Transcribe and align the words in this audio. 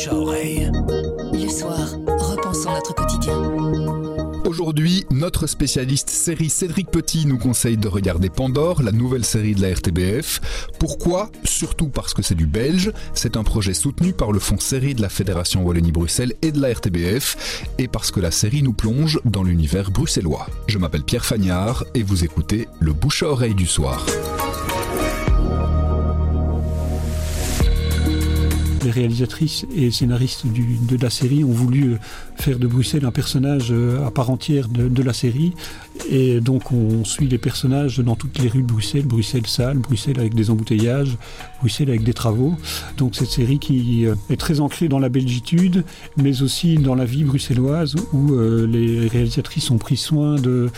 bouche 0.00 0.08
à 0.08 0.14
oreille. 0.14 0.70
Le 1.32 1.48
soir, 1.48 1.88
repensons 2.06 2.72
notre 2.72 2.94
quotidien. 2.94 3.34
Aujourd'hui, 4.46 5.04
notre 5.10 5.46
spécialiste 5.46 6.10
série 6.10 6.48
Cédric 6.48 6.90
Petit 6.90 7.26
nous 7.26 7.38
conseille 7.38 7.76
de 7.76 7.88
regarder 7.88 8.30
Pandore, 8.30 8.82
la 8.82 8.92
nouvelle 8.92 9.24
série 9.24 9.54
de 9.54 9.62
la 9.62 9.74
RTBF. 9.74 10.68
Pourquoi? 10.78 11.30
Surtout 11.44 11.88
parce 11.88 12.14
que 12.14 12.22
c'est 12.22 12.34
du 12.34 12.46
belge. 12.46 12.92
C'est 13.14 13.36
un 13.36 13.44
projet 13.44 13.74
soutenu 13.74 14.12
par 14.12 14.32
le 14.32 14.38
fonds 14.38 14.58
série 14.58 14.94
de 14.94 15.02
la 15.02 15.08
Fédération 15.08 15.62
Wallonie-Bruxelles 15.62 16.34
et 16.42 16.52
de 16.52 16.60
la 16.60 16.72
RTBF. 16.72 17.66
Et 17.78 17.88
parce 17.88 18.10
que 18.10 18.20
la 18.20 18.30
série 18.30 18.62
nous 18.62 18.72
plonge 18.72 19.20
dans 19.24 19.42
l'univers 19.42 19.90
bruxellois. 19.90 20.46
Je 20.66 20.78
m'appelle 20.78 21.04
Pierre 21.04 21.26
Fagnard 21.26 21.84
et 21.94 22.02
vous 22.02 22.24
écoutez 22.24 22.68
le 22.80 22.92
bouche 22.92 23.22
à 23.22 23.28
oreille 23.28 23.54
du 23.54 23.66
soir. 23.66 24.04
Les 28.84 28.90
réalisatrices 28.90 29.66
et 29.74 29.90
scénaristes 29.90 30.46
du, 30.46 30.78
de 30.88 30.96
la 31.02 31.10
série 31.10 31.44
ont 31.44 31.52
voulu 31.52 31.92
euh, 31.92 31.96
faire 32.36 32.58
de 32.58 32.66
Bruxelles 32.66 33.04
un 33.04 33.10
personnage 33.10 33.68
euh, 33.70 34.06
à 34.06 34.10
part 34.10 34.30
entière 34.30 34.68
de, 34.68 34.88
de, 34.88 35.02
la 35.02 35.12
série. 35.12 35.54
Et 36.10 36.40
donc 36.40 36.72
on 36.72 37.04
suit 37.04 37.28
les 37.28 37.38
personnages 37.38 37.98
dans 37.98 38.16
toutes 38.16 38.38
les 38.38 38.48
rues 38.48 38.62
de 38.62 38.66
Bruxelles, 38.66 39.06
Bruxelles 39.06 39.46
sale, 39.46 39.78
Bruxelles 39.78 40.18
avec 40.18 40.34
des 40.34 40.50
embouteillages, 40.50 41.16
Bruxelles 41.60 41.90
avec 41.90 42.04
des 42.04 42.14
travaux. 42.14 42.54
Donc 42.96 43.14
cette 43.14 43.30
série 43.30 43.58
qui 43.58 44.06
euh, 44.06 44.14
est 44.30 44.40
très 44.40 44.60
ancrée 44.60 44.88
dans 44.88 44.98
la 44.98 45.08
belgitude, 45.08 45.84
mais 46.16 46.42
aussi 46.42 46.76
dans 46.76 46.94
la 46.94 47.04
vie 47.04 47.24
bruxelloise 47.24 47.96
où 48.12 48.34
les 48.66 49.08
réalisatrices 49.08 49.70
ont 49.70 49.78
pris 49.78 49.96
soin 49.96 50.36
de, 50.36 50.70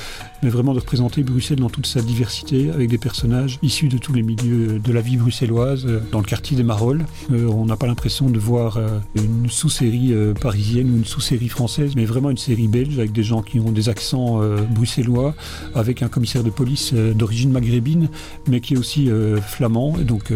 mais 0.43 0.51
vraiment 0.51 0.75
de 0.75 0.81
représenter 0.81 1.23
Bruxelles 1.23 1.61
dans 1.61 1.71
toute 1.71 1.87
sa 1.87 2.01
diversité 2.01 2.71
avec 2.71 2.89
des 2.89 2.99
personnages 2.99 3.59
issus 3.63 3.89
de 3.89 3.99
tous 3.99 4.13
les 4.13 4.23
milieux 4.23 4.79
de 4.79 4.93
la 4.93 5.01
vie 5.01 5.17
bruxelloise. 5.17 5.87
Dans 6.11 6.19
le 6.19 6.25
quartier 6.25 6.57
des 6.57 6.63
Marolles, 6.63 7.05
euh, 7.33 7.47
on 7.47 7.67
n'a 7.67 7.77
pas 7.77 7.87
l'impression 7.87 8.29
de 8.29 8.39
voir 8.39 8.79
une 9.15 9.49
sous-série 9.49 10.15
parisienne 10.41 10.91
ou 10.91 10.97
une 10.97 11.05
sous-série 11.05 11.49
française, 11.49 11.93
mais 11.97 12.05
vraiment 12.05 12.31
une 12.31 12.37
série 12.37 12.69
belge 12.69 12.99
avec 12.99 13.13
des 13.13 13.23
gens 13.23 13.43
qui 13.43 13.61
ont 13.61 13.71
des 13.71 13.89
accents 13.89 14.41
bruxellois, 14.71 15.35
avec 15.75 16.03
un 16.03 16.09
commissaire 16.09 16.43
de 16.43 16.51
police 16.51 16.93
d'origine 16.93 17.51
maghrébine, 17.51 18.09
mais 18.49 18.61
qui 18.61 18.75
est 18.75 18.79
aussi 18.79 19.09
flamand. 19.47 19.99
Et 20.01 20.05
donc 20.05 20.33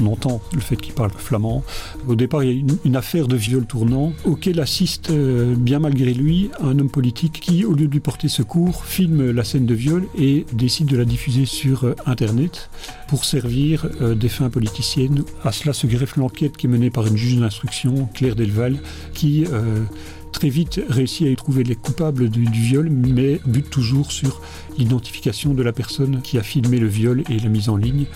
on, 0.00 0.06
entend 0.06 0.40
le 0.52 0.60
fait 0.60 0.76
qu'il 0.76 0.94
parle 0.94 1.10
flamand. 1.16 1.64
Au 2.06 2.14
départ, 2.14 2.42
il 2.42 2.50
y 2.50 2.52
a 2.52 2.58
une, 2.58 2.78
une 2.84 2.96
affaire 2.96 3.28
de 3.28 3.36
viol 3.36 3.66
tournant 3.66 4.12
auquel 4.24 4.60
assiste, 4.60 5.10
euh, 5.10 5.54
bien 5.56 5.78
malgré 5.78 6.12
lui, 6.14 6.50
un 6.60 6.78
homme 6.78 6.90
politique 6.90 7.40
qui, 7.40 7.64
au 7.64 7.72
lieu 7.72 7.86
de 7.86 7.92
lui 7.92 8.00
porter 8.00 8.28
secours, 8.28 8.84
filme 8.84 9.30
la 9.30 9.44
scène 9.46 9.64
de 9.64 9.74
viol 9.74 10.06
et 10.18 10.44
décide 10.52 10.88
de 10.88 10.96
la 10.96 11.04
diffuser 11.04 11.46
sur 11.46 11.84
euh, 11.84 11.94
Internet 12.04 12.68
pour 13.08 13.24
servir 13.24 13.86
euh, 14.02 14.14
des 14.14 14.28
fins 14.28 14.50
politiciennes. 14.50 15.22
À 15.44 15.52
cela 15.52 15.72
se 15.72 15.86
greffe 15.86 16.16
l'enquête 16.16 16.56
qui 16.56 16.66
est 16.66 16.68
menée 16.68 16.90
par 16.90 17.06
une 17.06 17.16
juge 17.16 17.38
d'instruction, 17.38 18.08
Claire 18.12 18.34
Delval, 18.34 18.76
qui 19.14 19.46
euh, 19.46 19.84
très 20.32 20.48
vite 20.48 20.80
réussit 20.88 21.26
à 21.26 21.30
y 21.30 21.36
trouver 21.36 21.62
les 21.62 21.76
coupables 21.76 22.28
du, 22.28 22.44
viol, 22.44 22.90
mais 22.90 23.40
bute 23.46 23.70
toujours 23.70 24.12
sur 24.12 24.42
l'identification 24.76 25.54
de 25.54 25.62
la 25.62 25.72
personne 25.72 26.20
qui 26.22 26.36
a 26.38 26.42
filmé 26.42 26.78
le 26.78 26.88
viol 26.88 27.22
et 27.30 27.38
la 27.38 27.48
mise 27.48 27.68
en 27.68 27.76
ligne. 27.76 28.06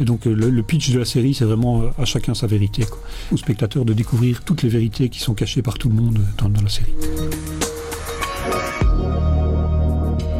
Et 0.00 0.04
donc 0.04 0.26
le, 0.26 0.62
pitch 0.62 0.90
de 0.90 0.98
la 0.98 1.04
série, 1.04 1.34
c'est 1.34 1.44
vraiment 1.44 1.82
à 1.98 2.04
chacun 2.04 2.34
sa 2.34 2.46
vérité. 2.46 2.84
Quoi. 2.84 3.00
Au 3.32 3.36
spectateur 3.36 3.84
de 3.84 3.92
découvrir 3.92 4.42
toutes 4.44 4.62
les 4.62 4.68
vérités 4.68 5.08
qui 5.08 5.20
sont 5.20 5.34
cachées 5.34 5.62
par 5.62 5.78
tout 5.78 5.88
le 5.88 5.94
monde 5.94 6.18
dans 6.38 6.62
la 6.62 6.68
série. 6.68 6.92